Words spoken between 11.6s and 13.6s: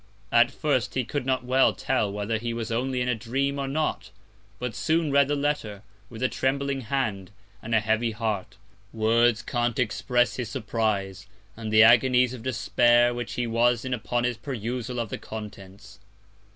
the Agonies of Despair which he